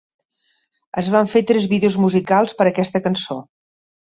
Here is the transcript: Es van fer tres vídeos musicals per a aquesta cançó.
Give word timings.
Es 1.01 1.11
van 1.15 1.29
fer 1.33 1.41
tres 1.51 1.67
vídeos 1.75 1.99
musicals 2.07 2.57
per 2.63 2.67
a 2.69 2.71
aquesta 2.73 3.03
cançó. 3.11 3.39